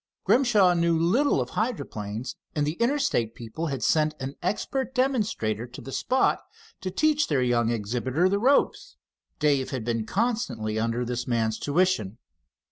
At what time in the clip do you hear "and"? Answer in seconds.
2.55-2.65